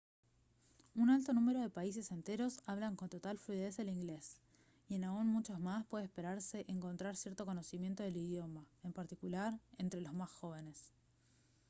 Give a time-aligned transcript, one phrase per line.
[0.95, 4.35] un alto número de países enteros hablan con total fluidez el inglés
[4.89, 10.01] y en aún muchos más puede esperarse encontrar cierto conocimiento del idioma en particular entre
[10.01, 10.89] los más jóvenes